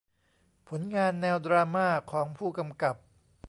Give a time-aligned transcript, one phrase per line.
[0.69, 2.95] ผลงานแนวดราม่าของผู้กำกับ